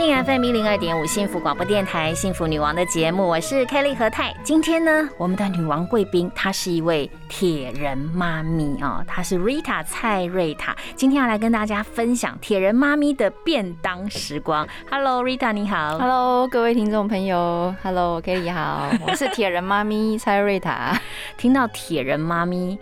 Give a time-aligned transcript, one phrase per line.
[0.00, 4.34] 听 FM 一零二点五幸福广播电台《幸福女王》的节目，我是 Kelly 何泰。
[4.42, 10.74] 今天呢，我们的女王贵宾她是一位铁人妈咪哦，她是 Rita 蔡瑞塔。
[10.96, 14.66] 今天要来跟大家分享铁人妈咪的便当时光。
[14.90, 15.98] Hello Rita，你好。
[15.98, 20.98] Hello，各位听众朋友，Hello Kelly 好， 我是铁人妈咪蔡瑞塔。
[21.36, 22.78] 听到铁人妈咪，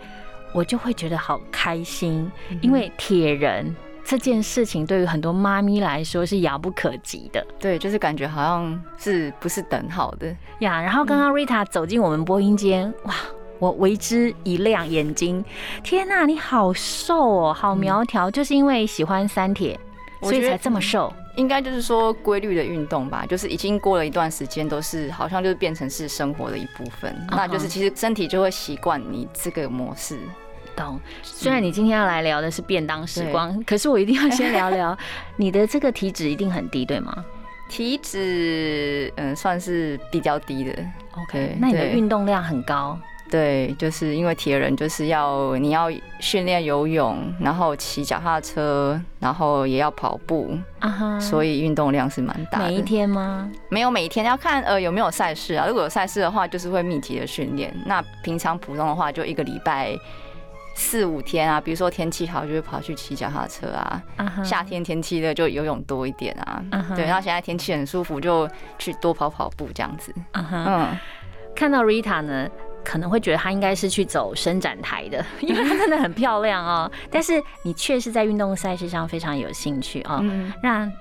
[0.53, 2.31] 我就会觉得好开心，
[2.61, 3.75] 因为铁人。
[4.09, 10.81] 这件事情对于很多妈咪来说是遥不可及的，对，就是感觉好像是不是等好的呀。
[10.81, 13.13] 然后刚刚 Rita 走进我们播音间，哇，
[13.59, 15.45] 我为之一亮，眼睛，
[15.83, 19.79] 天呐，你好瘦哦，好苗条，就是因为喜欢三铁，
[20.23, 21.13] 所以才这么瘦。
[21.35, 30.17] 应该就是说规律的运动吧，就是已经过了一段时间，都是好像就是变成是生活的一部分，那就是其实身体就会习惯你这个模式。
[30.83, 30.99] 懂。
[31.21, 34.97] 虽然你今天要来聊的是便当时光，可是我一定要先聊聊
[35.35, 37.25] 你的这个体脂一定很低，对吗？
[37.69, 40.71] 体脂嗯算是比较低的。
[41.23, 42.97] OK，那你的运动量很高。
[43.31, 45.87] 对，就是因为铁人就是要你要
[46.19, 52.65] 训练游泳，然后骑脚踏车，然后也要跑步，啊哈，所以运动量是蛮大的。
[52.65, 53.47] 每一天吗？
[53.69, 55.67] 没有每一天，要看呃有没有赛事啊。
[55.67, 57.71] 如果有赛事的话，就是会密集的训练。
[57.85, 59.95] 那平常普通的话，就一个礼拜
[60.79, 61.59] 四五天啊。
[61.59, 64.01] 比如说天气好，就会跑去骑脚踏车啊。
[64.43, 66.63] 夏天天气热就游泳多一点啊。
[66.95, 70.15] 对，然后现在天气很舒服，就去多跑跑步这样子。
[70.33, 70.97] 嗯，
[71.55, 72.49] 看到 Rita 呢。
[72.81, 76.89] 可能会觉得她应该是去走伸展台的， 因为她真的很漂亮哦。
[77.11, 80.23] 但是你确实在运动赛事上非常有兴趣哦。
[80.63, 80.91] 让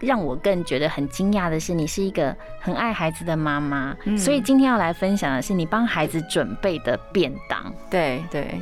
[0.00, 3.94] 让我更觉得很惊讶的是，你是一个很爱孩子的妈妈。
[4.16, 7.72] 所以今天要来分享的是你帮孩子准备的便当。
[7.90, 8.58] 对对，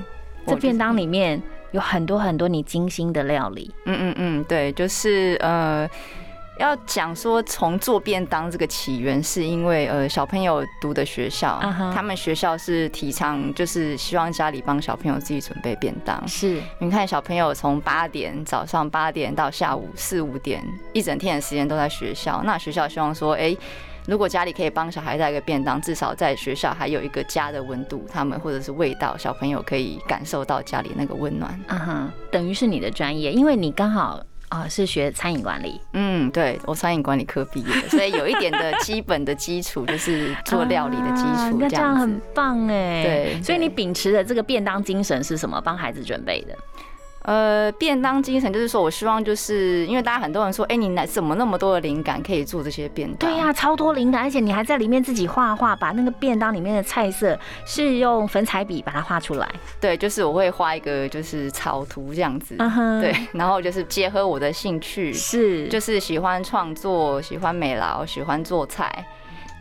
[0.47, 1.41] 这便当里面
[1.73, 3.75] 有很多很多你精心的料理。
[3.87, 5.89] 嗯嗯嗯，对，就是呃。
[6.61, 11.59] 要讲说从做便当这个起源，是因为呃小朋友读的学校，
[11.93, 16.29] 他们学校是提倡就是希望家里帮小朋友自己准备便当。
[16.29, 20.63] 是，你看小朋友从八点早上八点到下午四五点，
[20.93, 22.41] 一整天的时间都在学校。
[22.45, 23.57] 那学校希望说，哎，
[24.07, 31.59] 如果家里可以帮小孩带个便当，至少在学校还有一个家的温度，他们或者是味道，小朋友可以感受到家里那个温暖。
[31.69, 34.21] 嗯哼，等于是你的专业，因为你刚好。
[34.51, 35.81] 啊，是学餐饮管理。
[35.95, 41.59] 嗯，对我餐饮管理科毕业的，所以有一点的基本的基础，就是做料理的基础。
[41.59, 43.03] 那这样很棒哎。
[43.03, 45.61] 对，所以你秉持的这个便当精神是什么？
[45.61, 46.57] 帮孩子准备的？
[47.25, 53.31] 呃，便当精神就是说，我希望就是因为大家很多人说，哎，你哪怎么那么多的灵感可以做这些便当？
[53.31, 59.49] 对呀，超多灵感，而且你还在里面自己画画，把那个便当里面的菜色是用粉彩笔把它画出来。
[59.81, 62.57] 对，就是我会画一个就是草图这样子。
[62.59, 69.07] 嗯对， 然后就是结合我的兴趣，是就是喜欢创作，喜欢美劳，喜欢做菜。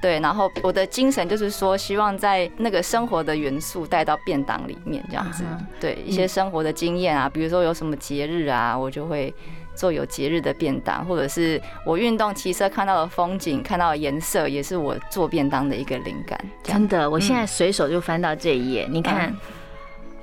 [0.04, 5.46] 对，然后我的精神就是说，希望在那个生活的元素带到便当里面，这样子。
[5.80, 9.34] 对，一些生活的经验啊，比如说有什么节日啊，我就会
[9.74, 16.38] 做有节日的便当，或者是我运动骑车看到的风景、看到的颜色，也是我做便当的一个灵感。
[16.64, 19.34] 真的，我现在随手就翻到这一页，你看。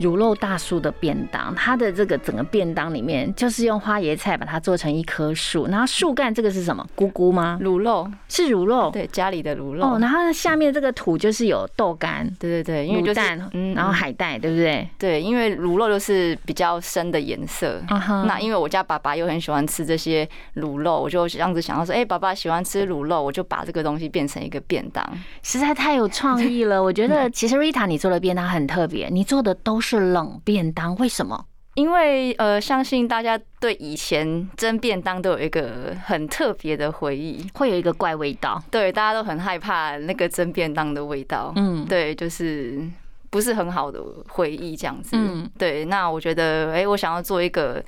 [0.00, 6.86] 乳肉大树的便当，它的这个整个便当里面就是用花椰菜把它做成一棵树，然后树干这个是什么？
[6.94, 7.58] 菇菇吗？
[7.60, 9.84] 乳肉是乳肉，对，家里的乳肉。
[9.84, 14.88] 哦，然后下面这个土就是有豆干，对对对，因为卤蛋，嗯，然后海带，对不对？
[14.98, 17.82] 对，因为乳肉就是比较深的颜色。
[18.26, 25.06] 那因为我家爸爸又很喜欢吃这些乳肉，我就这样子想到说，哎，爸爸喜欢吃乳肉，我就把这个东西变成一个便当，
[25.42, 26.82] 实在太有创意了。
[26.82, 29.89] 我觉得 其实 Rita 你做的便当很特别，你做的都是。
[29.98, 31.46] 是冷便当，为什么？
[31.74, 38.62] 因为呃，相信大家对以前蒸便当都有一个很特别的回忆，会有一个怪味道。
[38.70, 41.52] 对，大家都很害怕那个蒸便当的味道。
[41.54, 42.82] 嗯，对，就是
[43.30, 45.10] 不是很好的回忆这样子。
[45.12, 45.84] 嗯，对。
[45.84, 47.82] 那我觉得，哎，我想要做一个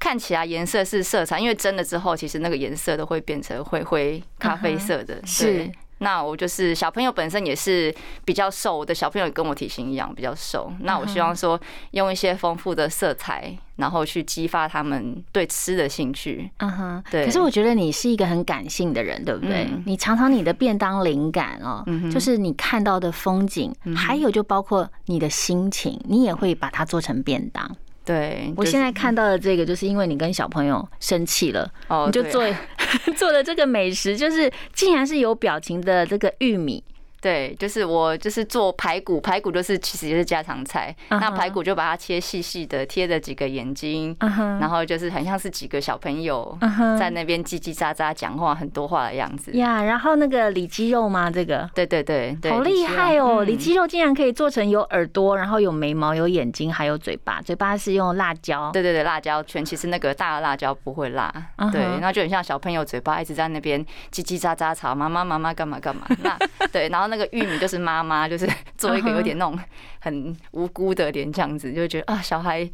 [0.00, 5.20] 看起来颜色是色彩，因为蒸了之后，其实那个颜色都会变成灰灰咖啡色的。
[5.26, 5.70] 是。
[6.04, 7.92] 那我就是小朋友本身也是
[8.26, 10.70] 比较瘦，我的小朋友跟我体型一样比较瘦。
[10.80, 11.58] 那我希望说
[11.92, 16.50] 用一些丰富的色彩，然后去激发他们对吃的兴趣。
[16.58, 19.66] 嗯哼，对可是我觉得你是一个很感性的人，对不对？
[19.70, 27.74] 嗯你常常你的便当灵感哦，嗯就是你看到的风景，还有就包括你的心情，你也会把它做成便当。
[28.04, 32.44] 对，就是我现在看到的这个，就是因为你跟小朋友生气了，哦你就做
[33.16, 36.82] 做的这个美食，就是竟然是有表情的这个玉米。
[37.24, 40.94] 对，就是我就是做排骨，排骨就是其实也是家常菜。
[41.08, 44.14] 那排骨就把它切细细的，贴着几个眼睛，
[44.60, 46.58] 然后就是很像是几个小朋友
[46.98, 49.52] 在那边叽叽喳喳讲话很多话的样子。
[49.52, 51.30] 呀，然后那个里脊肉吗？
[51.30, 53.42] 这个对对对對，好厉害哦！
[53.42, 57.40] 里里脊肉竟然可以做成有耳朵，然后有眉毛、有眼睛，还有嘴巴。
[57.40, 58.70] 嘴巴是用辣椒。
[58.70, 61.32] 对对对，辣椒圈其实那个大的辣椒不会辣，
[61.72, 63.82] 对，那就很像小朋友嘴巴一直在那边
[64.12, 66.06] 叽叽喳喳吵妈妈妈妈干嘛干嘛。
[66.22, 66.36] 那
[66.70, 69.58] 对，然后那个玉米就是妈妈，就是 做一个有点那种
[70.00, 72.68] 很无辜的脸这样子，就会觉得啊，小孩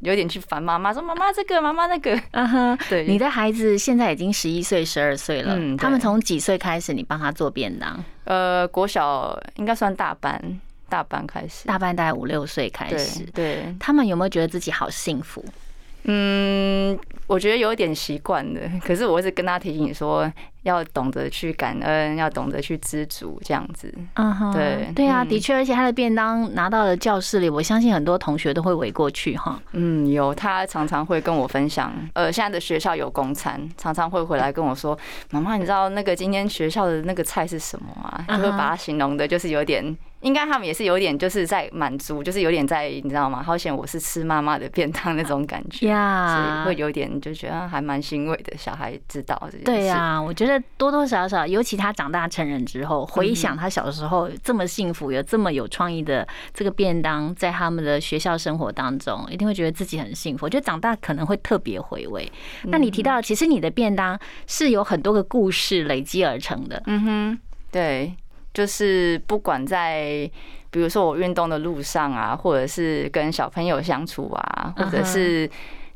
[0.00, 2.18] 有点去烦妈妈，说妈妈这个，妈妈那个。
[2.30, 5.54] 嗯哼，对，你的孩子现在已经十一岁、十二岁了。
[5.58, 8.02] 嗯他们从几岁开始你帮他做便当？
[8.24, 11.66] 呃国小应该算大班，大班开始。
[11.66, 13.24] 大班大概五六岁开始。
[13.26, 15.44] 对，他们有没有觉得自己好幸福？
[16.04, 16.98] 嗯，
[17.28, 20.28] 我觉得有点习惯的，可是我一直跟他提醒说，
[20.62, 23.92] 要懂得去感恩，要懂得去知足，这样子。
[24.14, 29.60] 嗯哼，对对啊，嗯的确，而且他的便当拿到了教室里，我相信很多同学都会围过去哈。
[29.72, 34.98] 嗯，有，他常常会跟我分享，呃，现在的学校有公餐，常常会回来跟我说，
[35.30, 38.24] 妈妈，你知道那个今天学校的那个菜是什么吗？
[38.28, 43.42] 就会把它形容的，就是有点，应该他们也是有点，就是在满足，就是有点在，你知道吗？
[43.42, 45.86] 好险我是吃妈妈的便当那种感觉。
[45.86, 49.64] 所呀以会有点就觉得啊还蛮欣慰的，小孩知道这件事。
[49.64, 60.46] 对呀、我觉得多多少少，尤其他长大成人之后，回想他小时候这么幸福，有这么有创意的这个便当，在他们的学校生活当中，一定会觉得自己很幸福。
[60.46, 62.30] 我觉得长大可能会特别回味。
[62.64, 66.82] 那你提到，其实你的便当是有很多个故事累积而成的。
[66.86, 67.38] 嗯哼，
[67.70, 68.14] 对，
[68.54, 70.30] 就是不管在
[70.70, 75.48] 比如说我运动的路上啊，或者是跟小朋友相处啊，或者是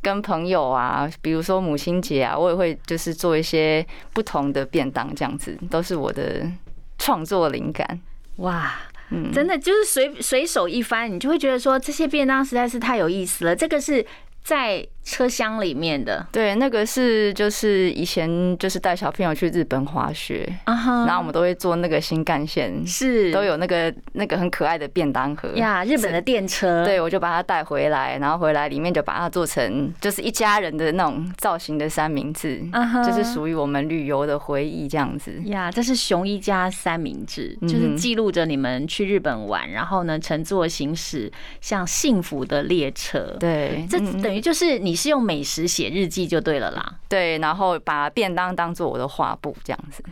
[0.06, 6.48] 跟朋友啊，比如说母亲节啊，我也会就是做一些不同的便当，这样子都是我的
[6.96, 8.00] 创作灵感。
[8.36, 8.72] 哇，
[9.10, 13.56] 嗯，真的就是随随手一翻，你就会觉得说这些便当实在是太有意思了。
[13.56, 14.06] 这个是
[14.44, 16.26] 在车厢里面的。
[16.32, 23.32] 对，那个是就是以前就是带小朋友去日本滑雪，然后我们都会坐那个新干线，是。
[23.32, 25.48] 都有那个那个很可爱的便当盒。
[25.54, 32.60] 呀，日本的电车，对，我就把它带回来，然后回来里面就把它做成就是一家人的那种造型的三明治，
[33.06, 35.40] 就是属于我们旅游的回忆这样子。
[35.44, 41.30] 呀，这是熊一家三明治，嗯就是记录着你们去日本玩，然后呢乘坐行驶
[41.60, 44.16] 像幸福的列车。，对，这嗯。
[44.22, 46.94] 等于就是你是用美食写日记就对了啦。
[47.08, 50.02] 对，然后把便当当做我的画布这样子。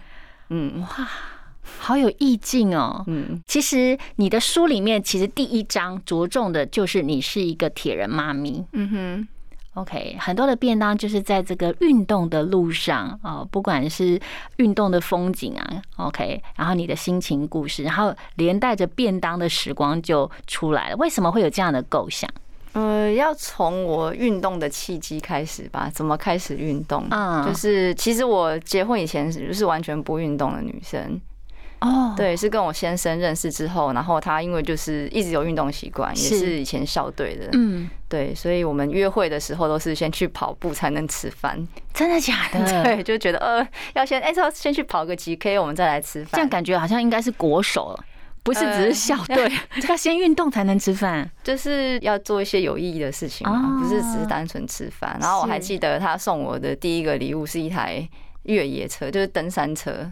[0.50, 1.08] 嗯哇
[1.78, 3.02] 好有意境哦。
[3.06, 8.62] 嗯，其实你的书里面，其实第一章着重的就是你是一个铁人妈咪。
[8.72, 9.28] 嗯哼
[9.72, 14.20] ，OK，很多的便当就是在这个运动的路上哦，不管是
[14.58, 20.96] 运动的风景啊，OK，然后你的心情故事，然后连带着便当的时光就出来了。
[20.96, 22.30] 为什么会有这样的构想？
[22.74, 25.90] 呃，要从我运动的契机开始吧。
[25.92, 27.06] 怎么开始运动？
[27.10, 31.20] 嗯就是其实我结婚以前是是完全不运动的女生。
[31.80, 48.04] 哦，对，是跟我先生认识之后，然后他因为就是一直有运动习惯，也是是以前校队的，嗯，对，所以我们约会的时候都是先去跑步才能吃饭，真的假的？， 对，就觉得呃要先哎，要先去跑个几 K，我们再来吃饭，这样感觉好像应该是国手了。
[48.44, 49.50] 不是只是笑， 对，
[49.88, 51.28] 要先运动才能吃饭。
[51.42, 55.18] 就是要做一些有意义的事情嘛，哦不是只是单纯吃饭。
[55.20, 58.06] 然后我还记得他送我的第一个礼物是一台
[58.42, 60.08] 越野车，就是登山车，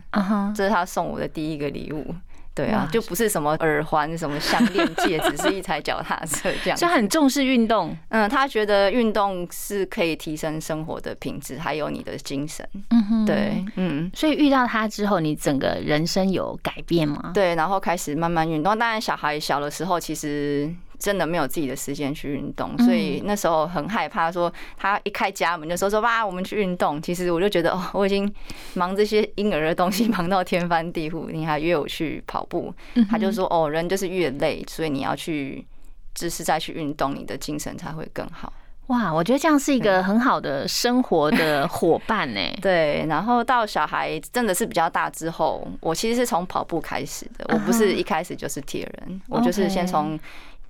[0.56, 2.14] 这是他送我的第一个礼物。
[2.54, 6.86] 对啊，就不是什么耳环、什么项链、戒指，是一台脚踏车这样所。
[6.86, 7.96] 以很重视运动。
[8.10, 12.68] 嗯，他觉得运动是可以提升生活的品质，还有你的精神。
[12.90, 17.30] 嗯哼，对，嗯，所以遇到他之后，你整个人生有改变吗？
[17.32, 18.78] 对，然后开始慢慢运动。
[18.78, 20.70] 当然，小孩小的时候，其实
[21.02, 27.02] 真的没有自己的时间去运动，所以那时候很害怕，说他一开家门就说说哇，我们去运动。
[27.02, 28.32] 其实我就觉得哦，我已经
[28.74, 32.72] 忙这些婴儿的东西忙到天翻地覆，你还约我去跑步，
[33.10, 35.66] 他就说哦，人就是越累，所以你要去。
[36.14, 38.52] 就是再去运动，你的精神才会更好。
[38.88, 42.40] 哇，我觉得这样是一个很好的生活的伙伴呢。
[42.60, 50.20] 对，然后到小孩真的是比较大之后，我其实是从跑步开始的，我不是一开始就是铁人，我就是先从。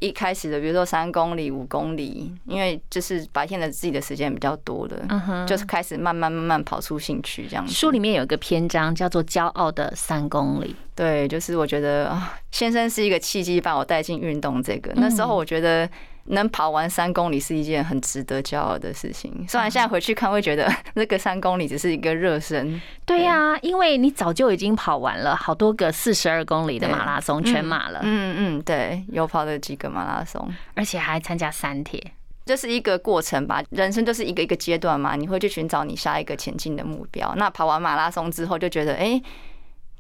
[0.02, 5.00] 一开始的，比如说三公里、五公里，因为就是白天的自己的时间比较多的，
[5.46, 7.66] 就是开始慢慢慢慢跑出兴趣这样。
[7.68, 14.92] 书里面有一个篇章叫做《骄傲的三公里》，对，就是我觉得啊，先生是一个契机，把我带进运动这个。
[14.96, 15.88] 那时候我觉得。
[16.26, 19.44] 能跑完三公里是一件很值得骄傲的事情。
[19.48, 22.80] 虽然现在回去看会觉得 那个三公里只是一个热身。
[23.04, 28.00] 对呀，因为你早就已经跑完了好多个四十二公里的马拉松全马了。
[28.02, 32.00] 嗯嗯，对，有跑了几个马拉松，而且还参加三铁，
[32.44, 33.62] 这是一个过程吧。
[33.70, 37.34] 人生就是一个一个阶段嘛，你会去寻找你下一个前进的目标。
[37.36, 39.20] 那跑完马拉松之后，就觉得哎。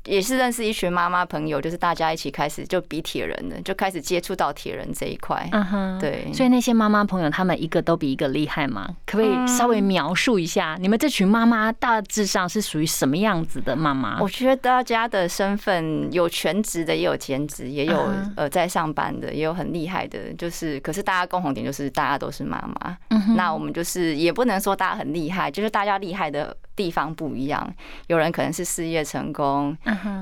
[0.04, 5.48] 也是认识一群妈妈朋友，就是大家一起开始就比铁人的，就开始接触到铁人这一块。
[5.52, 6.32] 嗯哼，对。
[6.32, 8.88] 所以那些妈妈朋友，他们一个都比一个厉害吗？
[9.06, 14.20] 可不可以稍微描述一下，你们这群妈妈大致上是属于什么样子的妈妈？
[14.20, 20.32] 我觉得大家的身份有全职的，也有兼职，也有呃在上班的，也有很厉害的。
[20.34, 22.96] 就是可是大家共同点就是大家都是妈妈。
[23.10, 26.56] 嗯那我们就是也不能说大家很厉害，就是大家厉害的。
[26.74, 27.74] 地方不一样，
[28.06, 29.76] 有人可能是事业成功，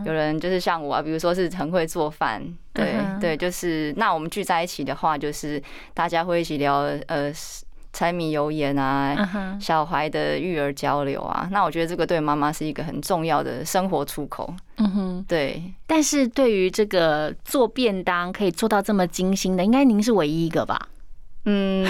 [0.04, 2.42] 有人就是像我啊，比如说是很会做饭，
[2.72, 5.62] 对对，就是那我们聚在一起的话，就是
[5.94, 7.32] 大家会一起聊呃
[7.92, 15.62] 柴米油盐啊，小孩的育儿交流啊，那我觉得这个对妈妈是一个很重要的生活出口，嗯哼，对。
[15.86, 20.88] 但是对于这个做便当可以做到这么精心的，应该您是唯一一个吧？
[21.46, 21.84] 嗯，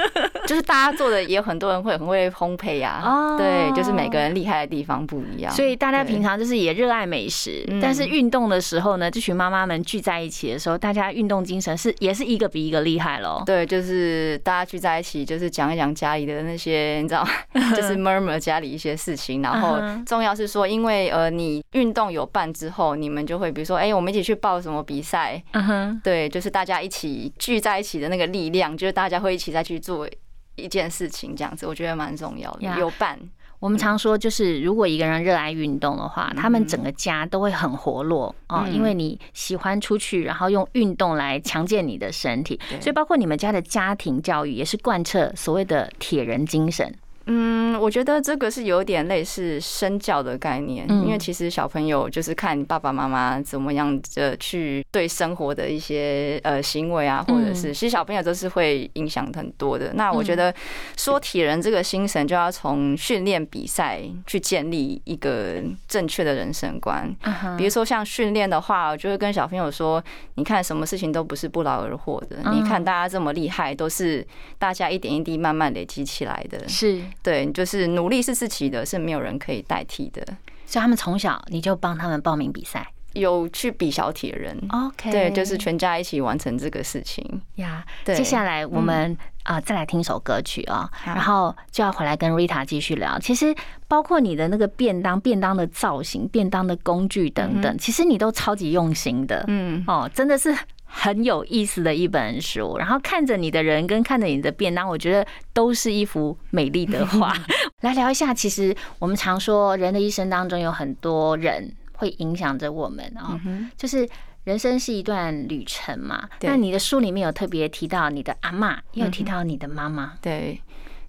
[0.46, 5.52] 就是大家做的也有很多人会很会烘焙呀，对，就是每个人厉害的地方不一样。
[5.52, 13.42] 所以大家平常就是也热爱美食，但是运动的时候呢，这群妈妈们聚在一起的时候，大家运动精神是也是一个比一个厉害喽。
[13.44, 17.26] 对，就是大家聚在一起，就是讲一讲家里的那些，你知道，
[17.74, 19.42] 就是 murmur 家里一些事情。
[19.42, 25.42] 然后重要是说，因为呃，你运动有伴之后，你们就会比如说，哎，我们一起去报什么比赛？
[25.52, 28.76] 嗯哼，对，就是大家一起聚在一起的那个力量。
[28.76, 30.08] 就是大家会一起再去做
[30.56, 32.78] 一件事情，这样子我觉得蛮重要的。
[32.78, 33.18] 有伴，
[33.58, 46.92] 我们常说，就是如果一个人热爱运动的话，他们整个家都会很活络哦，因为你喜欢出去，然后用运动来强健你的身体，所以包括你们家的家庭教育也是贯彻所谓的铁人精神。
[47.26, 59.92] 嗯，我觉得这个是有点类似身教的概念，因为其实小朋友就是看爸爸妈妈怎么样的去对生活的一些呃行为啊，或者是其实小朋友都是会影响很多的。
[59.94, 60.54] 那我觉得
[60.96, 67.12] 说体人这个精神，就要从训练比赛去建立一个正确的人生观。
[67.58, 70.02] 比如说像训练的话，我就会跟小朋友说，
[70.36, 74.24] 你看什么事情都不是不劳而获的，你看大家这么厉害，都是
[74.58, 76.68] 大家一点一滴慢慢累积起来的。
[76.68, 77.02] 是。
[77.22, 80.22] 对，就是努力是自己的，是没有人可以代替的。
[80.64, 84.56] 所以他们从小你就帮他们报名比赛，有去比小铁人。
[84.70, 87.84] OK，对，就是全家一起完成这个事情呀。
[88.04, 93.18] 接下来我们啊再来听首歌曲啊，然后就要回来跟 Rita 继续聊。
[93.18, 93.54] 其实
[93.86, 99.44] 包括你的那个便当、便当的造型、便当的工具等等，其实你都超级用心的。
[99.46, 100.56] 嗯，哦，真的是。
[100.86, 107.34] 很有意思的一本书，然后看着你的人跟看着你的便当，我觉得都是一幅美丽的画。
[107.82, 113.38] 来聊一下，其实我们常说人的一生当中有很多人会影响着我们啊，
[113.76, 114.08] 就是
[114.44, 116.28] 人生是一段旅程嘛。
[116.40, 120.60] 那你的书里面有特别提到你的阿妈，也有提到你的妈妈，对。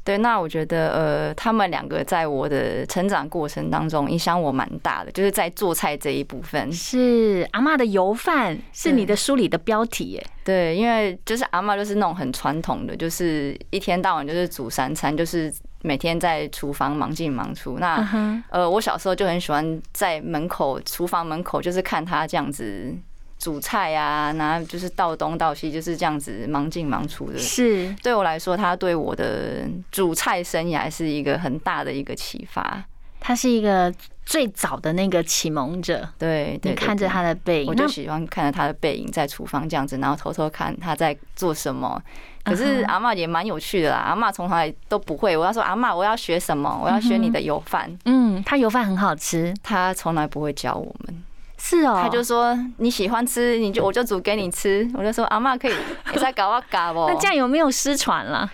[0.08, 6.72] 对，那我觉得呃，他们两个在我的成长过程当中影响我蛮大的，就是在做菜这一部分。
[6.72, 10.26] 是阿妈的油饭，是你的书里的标题耶。
[10.46, 17.78] 对，因为就是阿妈就是那种很传统的，就是一天到晚就是煮三餐，就是每天在厨房忙进忙出。
[17.78, 17.98] 那
[18.50, 22.96] 呃，我小时候就很喜欢在门口厨房门口，就是看他这样子。
[23.48, 27.40] 煮菜啊，然后就是到东到西，就是这样子忙进忙出的。
[27.40, 32.84] 是对我来说，他对我的煮菜生涯是一个很大的一个启发。
[33.22, 33.94] 他是一个
[34.26, 36.06] 最早的那个启蒙者。
[36.20, 42.02] 对，你看着他的背影，我就喜欢看着他的背影在厨房这样子，然后偷偷看他在做什么。
[42.44, 45.38] 可是阿妈也蛮有趣的啦，阿妈从来都不会。
[45.38, 46.78] 我要说阿妈，我要学什么？
[46.84, 47.98] 我要学你的油饭。
[48.04, 51.24] 嗯，他油饭很好吃，他从来不会教我们。
[51.70, 54.90] 是哦，他就说你喜欢吃，你就我就煮给你吃。
[54.94, 55.74] 我就说阿妈可以，
[56.14, 57.08] 你再搞啊搞不？
[57.12, 58.50] 那这样有没有失传了？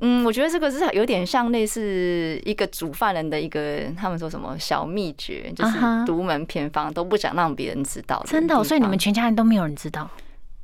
[0.00, 8.22] 嗯，我觉得这个是有点像类似一个煮饭人的一个，他们说什么小秘诀，就是独门偏方，都不想让别人知道。
[8.26, 10.06] 真的，所以你们全家人都没有人知道。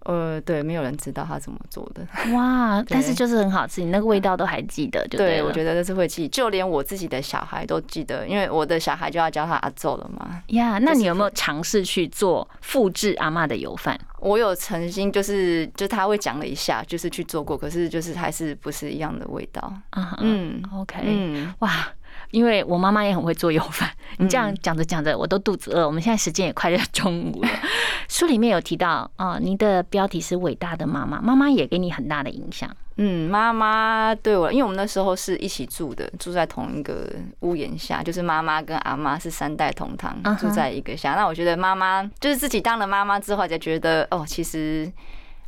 [0.04, 2.06] 呃，对，没有人知道他怎么做的。
[2.34, 10.42] 哇，但是就是很好吃，你那个味道都还记得，就对我觉得这是会记，就连我自己的小孩都记得，因为我的小孩就要叫他阿奏了嘛。
[10.48, 13.98] 呀，那你有没有尝试去做复制阿妈的油饭？
[14.18, 19.72] 我有曾经就是就他会讲了一下，就是去做过，可是就是还是不是一样的味道。
[20.20, 21.86] 嗯，OK，嗯，哇。
[22.32, 25.86] 因为我妈妈也很会做油饭， 你这样讲着讲着，我都肚子饿。
[25.86, 27.48] 我们现在时间也快要中午了。
[28.08, 32.68] 书里面有提到啊，您的标题是伟大的妈妈，妈妈也给你很大的影响。
[32.96, 37.06] 嗯，妈妈对我，因为我们那时候是一起住的，住在同一个
[37.40, 41.12] 屋檐下，就是妈妈跟阿妈是三代同堂，住在一个下。
[41.12, 44.90] 那我觉得妈妈就是自己当了妈妈之后，才觉得哦，其实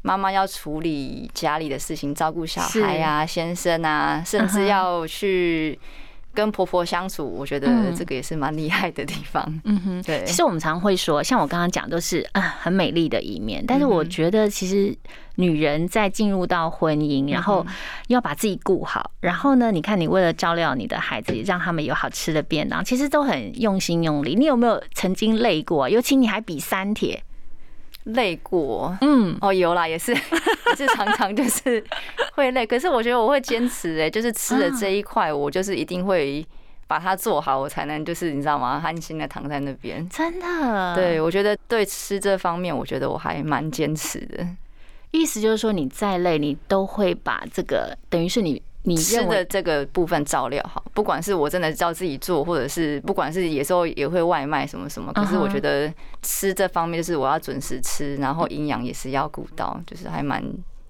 [0.03, 5.79] 妈妈要处理家里的事情，照顾小孩啊、先生啊，甚至要去。
[6.35, 9.43] 跟婆婆相处，我觉得这个也是蛮厉害的地方。
[9.65, 10.23] 嗯哼， 对。
[10.27, 13.65] 其实我们常会说，像我刚刚讲，都是啊很美丽的一面。
[13.67, 14.95] 但是我觉得，其实
[15.37, 17.67] 女人在进入到婚姻，然后
[18.09, 24.35] 要把自己顾好，然后呢，你看你为了照料你的孩子，让他们有好吃的便当，其实都很用心用力。
[24.35, 25.89] 你有没有曾经累过？
[25.89, 27.24] 尤其你还比三铁。
[28.05, 31.83] 累过，嗯，哦，有啦，也是， 也是常常就是
[32.35, 32.67] 会累。
[32.67, 36.47] 可是我觉得我会坚持，哎，就是吃的这一块，我就是一定会
[36.87, 38.81] 把它做好，我才能就是你知道吗？
[38.85, 40.07] 安心的躺在那边。
[40.09, 40.95] 真的？
[40.95, 44.47] 对，我觉得对吃这方面，我觉得我还蛮坚持的。
[45.11, 48.61] 意思就是说，你再累，你都会把这个，等于是你。
[48.87, 60.45] 你吃的这个部分照料好，不管是我真的照自己做，或者是不管是有时候也会外卖什么什么，可是我觉得吃这方面就是我要准时吃，然后营养也是要顾到，就是还蛮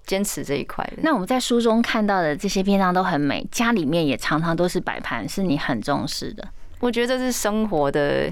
[0.05, 0.97] 坚持这一块的。
[1.03, 6.47] 那我们在书中看到的这些便当都很美，家里面也常常都是摆盘，是你很重视的。
[6.81, 8.31] 我觉得这是生活的。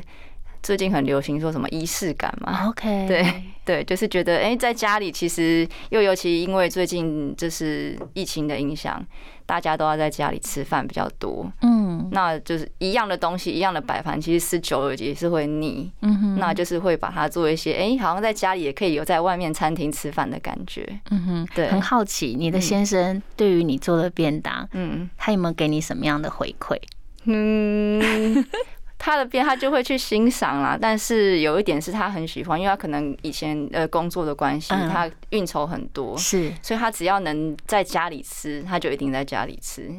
[0.63, 9.05] 最近很流行说什么仪式感嘛？OK， 对对，就是觉得哎，在家里其实又尤其因为最近就是疫情的影响，
[9.45, 11.51] 大家都要在家里吃饭比较多。
[11.61, 15.91] 嗯，那就是一样的东西，一样的摆盘，其实吃久了也是会腻。
[16.01, 20.87] 嗯哼，那就是会把它做一些哎，好像在家里也可以有在外面餐厅吃饭的感觉。
[21.11, 26.77] 嗯哼，对，很好奇你的先生对于你做的便当，嗯，他有没有给你什么样的回馈？
[27.25, 28.45] 嗯。
[29.05, 39.91] 他的边他就会去欣赏啦，但是有一点是他很喜欢，因为他可能以前呃工作的关系，他运筹很多，是，所以他只要能在家里吃，他就一定在家里吃。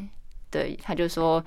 [0.51, 1.45] 对，他就说。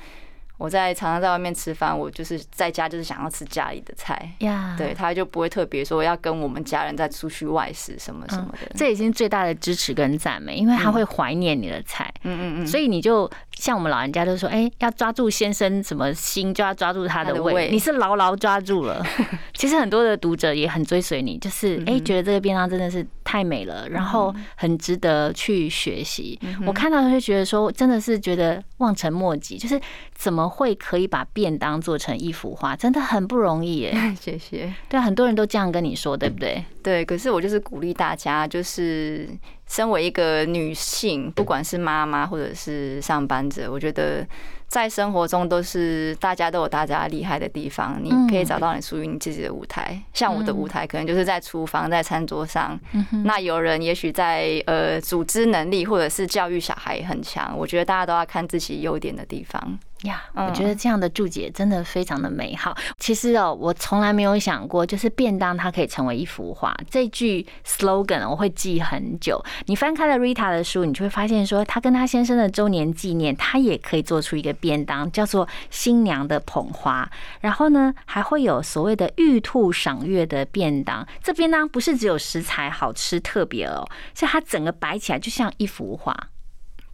[0.57, 8.71] 我在常常在外面吃饭，我就是在家就是想要吃家里的菜，呀，对他就不会特别说要跟我们家人再出去外食什么什么的。
[8.75, 19.05] 这已经最大的支持跟赞美，因为他会怀念你的菜，嗯嗯嗯，所以你就像我们老人家都说，哎，要抓住先生什么心，就要抓住他的胃，你是牢牢抓住了。
[19.53, 26.39] 其实很多的读者也很追随你，就是哎，觉得这个便当真的是太美了，然后很值得去学习。
[26.65, 29.79] 我看到就觉得说，真的是觉得望尘莫及，就是
[30.15, 30.46] 怎么。
[30.49, 33.93] 会可以把便当做成一幅画，真的很不容易耶！
[34.19, 34.73] 谢谢。
[34.87, 36.63] 对，很多人都这样跟你说，对不对？
[36.83, 39.27] 对，可是我就是鼓励大家，就是
[39.67, 44.25] 身为一个女性，不管是妈妈或者是上班者，我觉得。
[44.69, 49.97] 在生活中都是大家都有大家厉害的地方，你可以找到你属于你自己的舞台。
[50.13, 52.77] 像我的舞台可能就是在厨房，在餐桌上。
[53.23, 57.57] 那有人也许在呃组织能力或者是教育小孩很强。
[57.57, 60.23] 我觉得大家都要看自己优点的地方呀。
[60.33, 62.75] 我觉得这样的注解真的非常的美好。
[62.99, 66.75] 其实哦，我从来没有想过，就是便当它可以成为一幅画。
[66.89, 69.41] 这句 slogan 我会记很久。
[69.67, 74.53] 你翻开了 Rita 的书，你就会发现说，她跟她先生的周年纪念，她也可以做出一个。
[74.59, 77.07] 便当叫做新娘的捧花，
[77.41, 81.07] 然后呢还会有所谓的玉兔赏月的便当。
[81.21, 86.29] 这便当不是只有食材好吃特别哦，是它整个摆起来就像一幅画。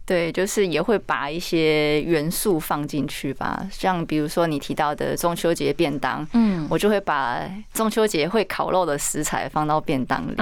[0.06, 7.40] 对，就是也会把一些元素放进去吧，像比如说你提到的中秋节便当，嗯，我就会把
[7.72, 10.36] 中秋节会烤肉的食材放到便当里。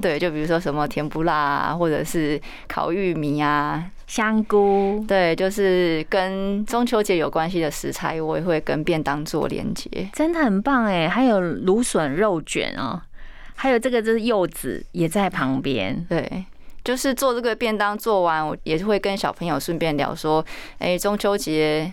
[0.00, 3.90] 对，就比如说什么甜不辣啊，或者是烤玉米啊。
[4.06, 11.08] 香菇，对，就是跟中秋节有关系的食材，我也会跟便当做连接，真的很棒哎！
[11.08, 13.00] 还有芦笋肉卷哦，
[13.54, 16.44] 还有这个就是柚子也在旁边，对，
[16.84, 20.44] 就是做这个便当做完，我也是会跟小朋友顺便聊说，
[20.78, 21.92] 哎，中秋节。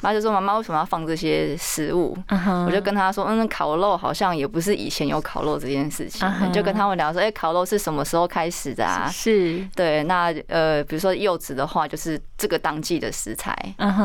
[0.00, 2.16] 妈就说：“妈妈为什么要放这些食物？”
[2.64, 10.04] 我就跟他说：“嗯，烤肉好像也不是以前有烤肉这件事情。”就跟他们聊说：“哎，烤肉是什么时候开始的啊？”是，对。
[10.04, 13.52] 那呃，比如说柚子的话，就是这个当季的食材，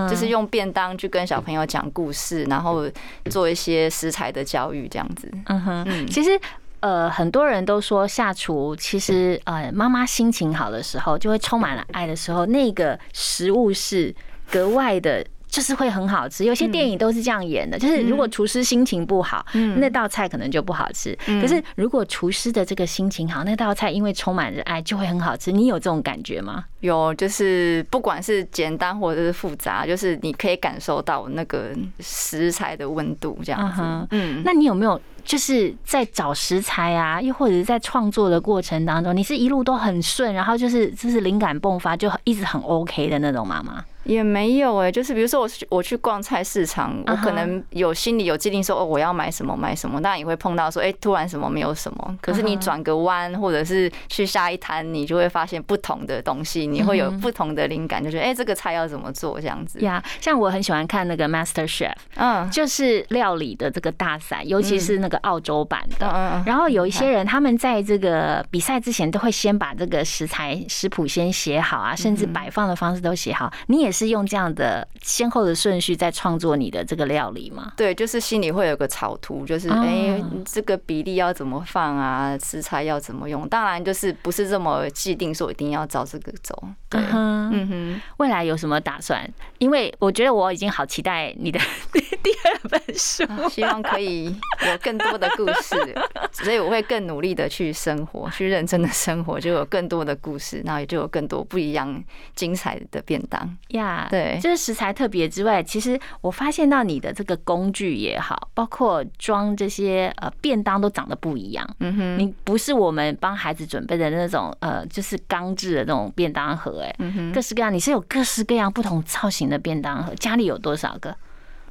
[0.10, 2.90] 就是用便当去跟小朋友讲故事，然后
[3.30, 5.32] 做一些食材的教育，这样子。
[5.46, 6.40] 嗯哼，其实。
[6.84, 14.14] 呃，很多人都说下厨其实呃，妈妈心情好的时候，就会充满了爱的时候，那个食物是
[14.52, 15.26] 格外的。
[15.54, 17.78] 就是会很好吃，有些电影都是这样演的。
[17.78, 19.46] 就是如果厨师心情不好，
[19.78, 21.16] 那道菜可能就不好吃。
[21.40, 25.52] 可是如果厨师的这个心情好，那道菜因为充满着爱，就会很好吃。
[25.52, 26.66] 你有这种感觉吗？
[26.80, 31.70] 有，就是不管是简单或者是复杂，就是你可以感受到那个
[32.00, 34.08] 食材的温度这样子。
[34.10, 43.84] 嗯，那你有没有就是在找食材啊，又或者是在创作的过程当中，你是一路都很顺，然后就是就是灵感迸发，就一直很 OK 的那种妈妈？
[44.04, 59.80] 也没有哎，就是比如说我去我去逛菜市场，我可能有心里有既定说哦我要买什么买什么，当然也会碰到说哎突然什么没有什么，可是你转个弯或者是去下一摊，你就会发现不同的东西，你会有不同的灵感，就觉得哎这个菜要怎么做这样子。
[59.80, 66.44] 呀，像我很喜欢看那个 Master Chef，嗯，就是料理的这个大赛，尤其是那个澳洲版的。
[66.46, 73.93] 然后有一些人他们在这个比赛之前都会先把这个食材食谱先写好啊，甚至摆放的方式都写好，你也。
[73.94, 77.72] 是用这样的先后的顺序在创作你的这个料理吗？
[77.78, 82.38] 对，就是心里会有个草图，就是哎，这个比例要怎么放啊？
[82.44, 83.48] 食材要怎么用？
[83.48, 86.58] 当然就是不是这么既定说一定要照这个走。
[86.90, 88.02] 对，嗯哼。
[88.18, 89.32] 未来有什么打算？
[89.60, 91.60] 因为我觉得我已经好期待你的
[92.24, 95.76] 第二本书，希望可以有更多的故事，
[96.32, 102.02] 所以我会更努力的去生活，去认真的生活，就有更多的故事，然后也就有更多不一样
[102.34, 103.58] 精彩的便当。
[103.70, 111.68] 呀，对，就是食材特别之外，其实我发现到你的这个工具也好，包括装这些呃便当都长得不一样。
[111.80, 121.14] 嗯哼，你不是我们帮孩子准备的那种呃，就是钢制的那种便当盒，哎，嗯各式各样，你是有各式各样不同造型的便当盒，家里有多少个？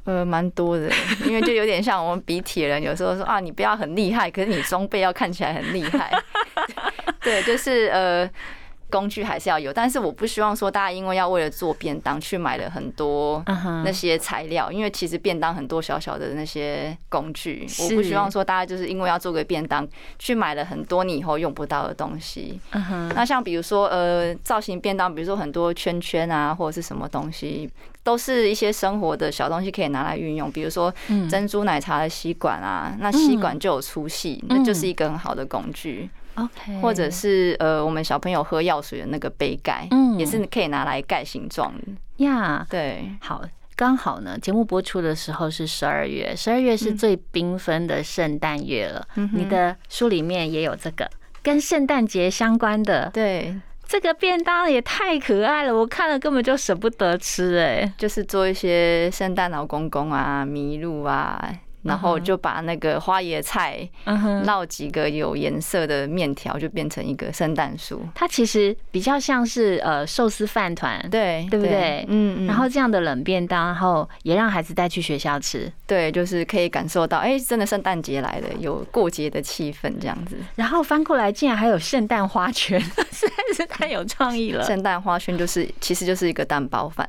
[0.05, 0.89] 呃，蛮多的，
[1.25, 6.11] 因为就有点像我们比铁人，有时候说啊，你不要很厉害，可是你装备要看起来很厉害。
[7.21, 8.29] 对，就是呃。
[8.93, 13.43] 工具还是要有，但是我不希望说大家因为要为了做便当去买了很多
[13.83, 19.87] 那些材料，因为其实便当很多小小的那些工具，我不希望说大家就是因为要做个便当
[20.19, 22.59] 去买了很多你以后用不到的东西。
[23.15, 27.67] 那像比如说呃造型便当，比如说很多圈圈啊或者是什么东西，
[28.03, 30.93] 都是一些生活的小东西可以拿来运用，比如说
[31.27, 36.09] 珍珠奶茶的吸管啊，那吸管就有粗细，那就是一个很好的工具。
[36.35, 42.25] OK，或者是呃，我们小朋友喝药水的那个杯盖，嗯，也是可以拿来盖形状的。
[42.25, 42.65] 呀。
[42.69, 43.41] 对，好，
[43.75, 49.07] 刚好呢，节目播出的时候是十二月，十二月是最缤纷的圣诞月了。
[49.33, 51.09] 你的书里面也有这个
[51.41, 53.55] 跟圣诞节相关的，对，
[53.87, 61.53] 这个便当也太可爱了，我看了根本就舍不得吃，哎，就是做一些圣诞老公公啊、麋鹿啊。
[61.83, 68.01] 然后就把那个花椰菜烙几个有颜色的面条，就变成一个圣诞树。
[68.15, 72.05] 它其实比较像是呃寿司饭团，对对不对？
[72.07, 72.47] 嗯嗯。
[72.47, 75.71] 然后这样的冷便当，然后也让孩子带去学校吃。
[75.85, 80.37] 对，就是可以感受到，哎，真的圣诞节来了，有过节的气氛这样子。
[80.55, 82.79] 然后翻过来，竟然还有圣诞花圈，
[83.11, 84.63] 实在是太有创意了。
[84.63, 87.07] 圣诞花圈就是，其实就是一个蛋包饭。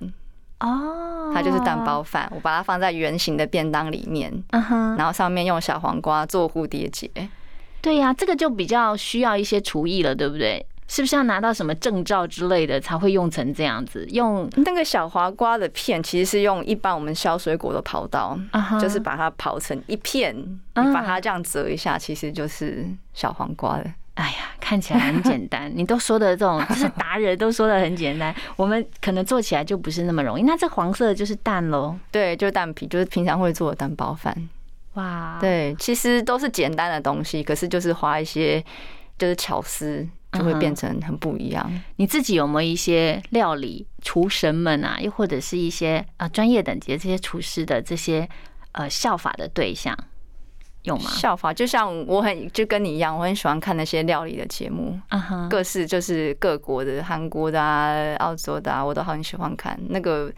[0.65, 7.11] 哦，它就是蛋包饭，我把它放在圆形的便当里面，嗯哼，然后上面用小黄瓜做蝴蝶结。
[7.81, 10.67] 对呀，这个就比较需要一些厨艺了，对不对？
[10.87, 14.07] 是不是要拿到什么证照之类的才会用成这样子？
[14.11, 18.39] 用那个小黄瓜的片，其实是用一般我们削水果的刨刀，
[18.79, 23.85] 就是把它刨成一片，你把它这样折一下，其实就是小黄瓜了。
[24.15, 30.45] 哎呀，看起来很简单，你都说的这种 就是达人都说的很简单，我们可能做起来就不是那么容易。
[30.45, 31.97] 那这黄色的就是蛋喽？
[32.13, 34.49] 对，就是蛋皮，就是平常会做的蛋包饭。
[34.95, 38.65] 哇，对，其实都是简单的东西，可是就是花一些
[39.19, 41.69] 就是巧思，就会变成很不一样。
[41.97, 48.29] 你自己有没有一些料理厨神们啊，又或者是一些啊专业等级的这些厨师的这些
[48.71, 49.99] 呃效法的对象？
[50.85, 51.11] 有吗？
[51.11, 54.99] 效法就像我很就跟你一样，我很喜欢看那些料理的节目，
[55.51, 59.79] 各式就是各国的、韩国的啊、澳洲的啊，我都很喜欢看。
[59.89, 60.33] 那个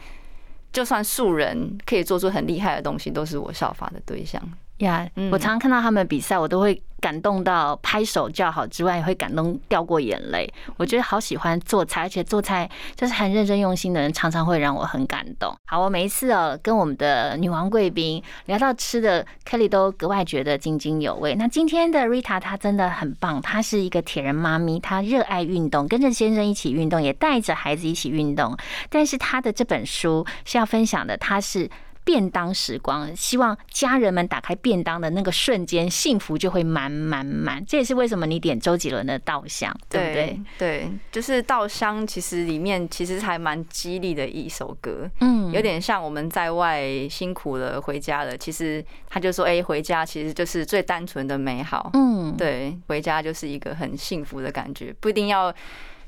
[0.73, 4.41] 就算素人可以做出很厉害的东西，都是我效法的对象。
[4.79, 10.53] 呀，我常常看到他们比赛，我都会感动到拍手叫好之外，也会感动掉过眼泪。
[10.77, 15.57] 我觉得好喜欢做菜，而且做菜就是很认真用心的人，常常会让我很感动。
[15.65, 21.35] 好，我每一次哦跟我们的女王贵宾聊到吃的，Kelly 都格外觉得津津有味。
[21.37, 28.55] 那今天的 Rita 她真的很棒，她是一个铁人妈咪，她热爱运动，跟着先生一起运动，也带着孩子一起运动。
[28.91, 31.71] 但是她的这本书是要分享的，她是。
[32.07, 37.63] 便当时光，希望家人们打开便当的那个瞬间，幸福就会满满满。
[37.67, 40.41] 这也是为什么你点周杰伦的《稻香》，对不对？
[40.57, 55.53] 对，就是《稻香》，其实里面其实还蛮激励的一首歌，嗯，有点像我们在外辛苦了回家了，其实他就说，哎，回家其实就是最单纯的美好，嗯，对，回家就是一个很幸福的感觉，不一定要。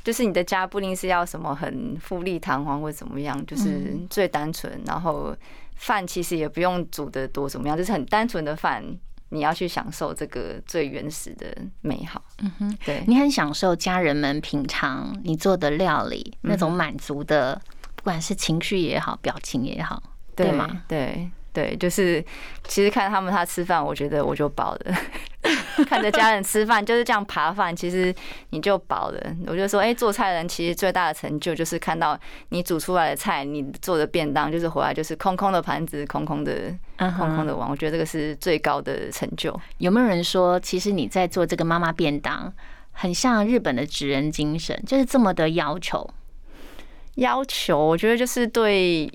[0.05, 4.81] 就是你的家不一定是要什么很富丽堂皇或怎么样，就是最单纯。
[4.87, 5.37] 然后
[5.79, 8.85] 饭其实也不用煮的多怎么样，就是很单纯的饭，
[9.31, 11.47] 你要去享受这个最原始的
[11.81, 12.23] 美好。
[12.43, 17.61] 嗯哼，对你很享受家人们品尝你做的料理那种满足的，
[17.95, 20.03] 不管是情绪也好，表情也好，
[20.37, 20.83] 对吗？
[20.87, 21.31] 对。
[21.59, 22.25] 对，就是
[22.69, 24.95] 其实看他们他吃饭，我觉得我就饱了。
[25.89, 28.15] 看着家人吃饭就是这样扒饭，其实
[28.51, 29.21] 你就饱了。
[29.45, 32.17] 我就说，哎，做菜的人其实最大的成就就是看到
[32.51, 37.69] 你煮出来的菜，你做的便当，就是回来就是空空的盘子，空空的空空的碗。
[37.69, 39.53] 我觉得这个是最高的成就。
[39.79, 42.53] 有没有人说，其实你在做这个妈妈便当，
[42.93, 46.09] 很像日本的职人精神，就是这么的要求？
[47.17, 49.11] 要求，我觉得就是对。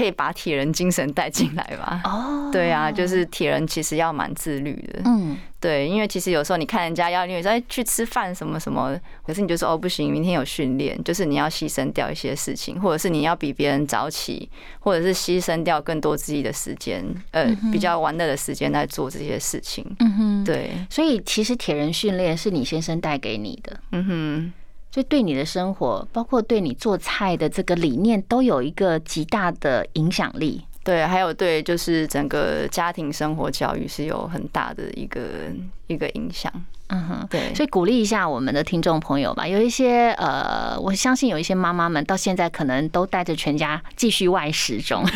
[0.00, 2.00] 可以把铁人精神带进来吧？
[2.04, 5.02] 哦，对啊，就是铁人其实要蛮自律的。
[5.04, 19.84] 嗯，对，因为其实有时候你看人家要，你说去吃饭什么什么，可是你就说哦不行，明天有训练，就是你要牺牲掉一些事情，或者是你要比别人早起，或者是牺牲掉更多自己的时间，呃，比较玩乐的时间来做这些事情。
[19.98, 23.78] 嗯哼，对，所以其实铁人训练是你先生带给你的。
[23.92, 24.52] 嗯哼。
[24.90, 30.64] 所以对你的生活，包括对你做菜的这个理念，都有一个极大的影响力。
[30.82, 35.20] 对，还有对，就是整个家庭生活教育是有很大的一个
[35.86, 36.50] 一个影响。
[36.88, 37.54] 嗯哼，对。
[37.54, 39.46] 所以鼓励一下我们的听众朋友吧。
[39.46, 45.04] 有一些呃，我相信有一些妈妈们到现在可能都带着全家继续外食中。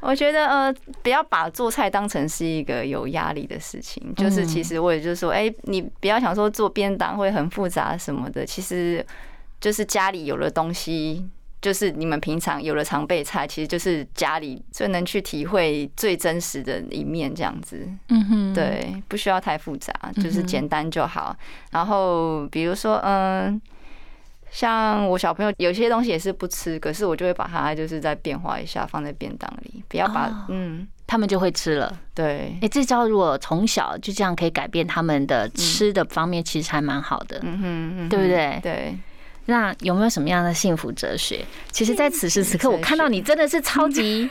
[0.00, 4.14] 我觉得呃，不要把做菜当成是一个有压力的事情。
[4.14, 8.46] 就是其实我也就是说，哎，你不要想说做便当会很复杂什么的。
[8.46, 9.04] 其实
[9.60, 11.28] 就是家里有了东西，
[11.60, 17.88] 就是你们平常有了常备菜，其实就是家里最能去体会最真实的一面这样子。
[18.08, 21.36] 嗯哼，对，不需要太复杂，就是简单就好。
[21.72, 23.60] 然后比如说，嗯。
[24.50, 31.94] 像我小朋友有些东西也是不吃，可是我就会把它就是再变化一下，放在便当里，不要把嗯，他们就会吃了。
[32.14, 38.58] 对，哎，这招如果从小就这样可以改变他们的吃的方面，其实还蛮好的，嗯哼，对不对？
[38.62, 38.98] 对。
[39.46, 41.42] 那有没有什么样的幸福哲学？
[41.70, 44.28] 其实，在此时此刻，我看到你真的是超级，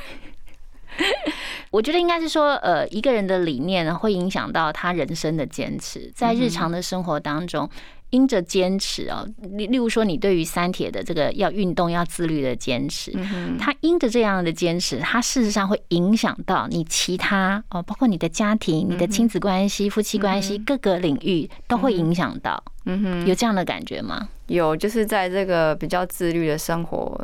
[1.71, 7.67] 我觉得应该是说，呃，一个人的理念会影响到他人生的坚持，在日常的生活当中。
[8.11, 13.11] 因着坚持哦，例例如说，你对于三铁的这个要运动、要自律的坚持，
[13.59, 22.63] 他因着这样的坚持，他事实上会影响到你其他哦，包括你的家庭、你的亲子关系、夫妻关系各个领域都会影响到。
[22.85, 24.29] 嗯哼，有这样的感觉吗？
[24.47, 27.19] 有，就是在这个比较自律的生活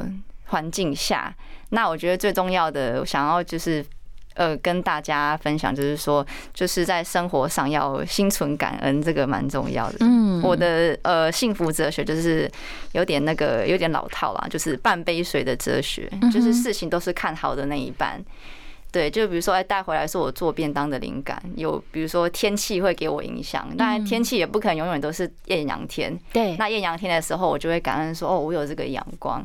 [0.47, 1.33] 环境下，
[1.69, 3.85] 那我觉得最重要的，想要就是。
[4.35, 9.97] 呃，跟大家分享，就是说，就是在生活上要心存感恩，这个蛮重要的。
[10.01, 12.49] 嗯，我的呃幸福哲学就是
[12.93, 18.23] 有点那个有点老套啦，就是半杯水的哲学，就是事情都是看好的那一半。
[18.93, 21.41] 对，就比如说，哎，带回来是我做便当的灵感。
[21.55, 26.15] 有，比如说天气会给我影响，当然天气也不可能永远都是艳阳天。
[26.31, 29.43] 对，那艳阳天的时候，我就会感恩说，哦，我有这个阳光。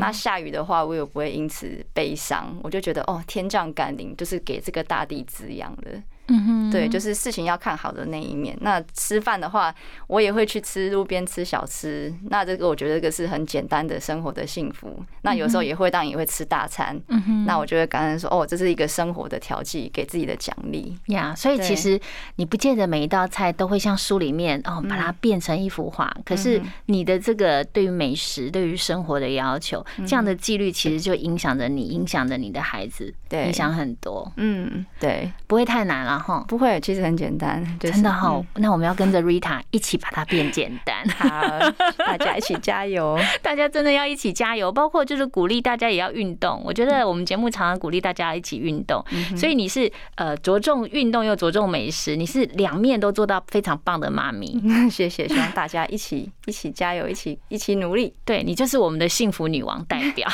[0.00, 6.02] 那下雨的话，我也不会因此悲伤，我就觉得，哦，天降甘霖，就是给这个大地滋养的。
[6.28, 8.56] 嗯哼，对，就是事情要看好的那一面。
[8.60, 9.74] 那吃饭的话，
[10.06, 12.14] 我也会去吃路边吃小吃。
[12.30, 15.02] 那这个我觉得这个是很简单的生活的幸福。
[15.22, 16.98] 那有时候也会当然也会吃大餐。
[17.08, 21.34] 嗯哼，那我就会感恩说，哦，这是一个生活的调剂，给自己的奖励呀。
[21.34, 21.98] 所以其实
[22.36, 26.14] 你不见得每一道菜都会像书里面哦，把它变成一幅画。
[26.24, 34.30] 可是你的这个对于美食、对于生活的要求，这样的纪律其实就影响着你，影响着你的孩子，对，影响很多。
[34.36, 36.17] 嗯，对，不会太难了。
[36.48, 38.44] 不会，其实很简单，真的好。
[38.56, 41.06] 那我们要跟着 Rita 一起把它变简单。
[41.16, 41.58] 好，
[41.98, 43.18] 大家一起加油！
[43.42, 46.62] 大家真的要一起加油，包括就是鼓励大家也要运动。
[46.64, 49.04] 我觉得我们节目常常鼓励大家一起运动，
[49.36, 54.60] 所以你是呃着重运动又着重美食，你是两面都做到非常棒的妈咪。
[54.90, 58.14] 谢谢，希望大家一起一起加油，一起一起努力。
[58.24, 60.28] 对你就是我们的幸福女王代表。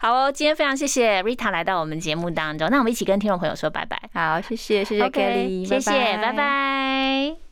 [0.00, 4.00] 好哦，今天非常谢谢 Rita 来到我们节目当中，那我们一起跟听众朋友说拜拜。
[4.12, 7.47] 好，谢谢，谢谢可以谢谢拜拜。